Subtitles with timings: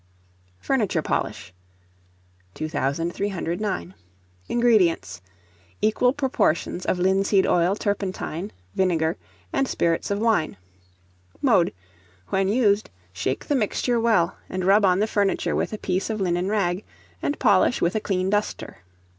[0.57, 1.53] FURNITURE POLISH.
[2.55, 3.93] 2309.
[4.49, 5.21] INGREDIENTS.
[5.79, 9.15] Equal proportions of linseed oil, turpentine, vinegar,
[9.53, 10.57] and spirits of wine.
[11.39, 11.71] Mode.
[12.29, 16.19] When used, shake the mixture well, and rub on the furniture with a piece of
[16.19, 16.83] linen rag,
[17.21, 18.77] and polish with a clean duster.